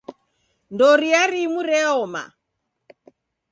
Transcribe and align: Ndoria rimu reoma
Ndoria 0.73 1.21
rimu 1.31 1.59
reoma 1.69 2.23